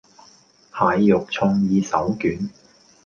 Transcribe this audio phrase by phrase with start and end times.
[0.71, 2.49] 蟹肉創意手卷